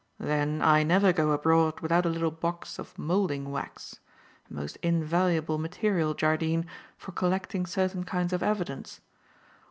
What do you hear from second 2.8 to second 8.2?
moulding wax; a most invaluable material, Jardine, for collecting certain